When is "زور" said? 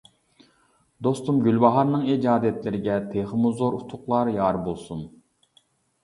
3.59-3.77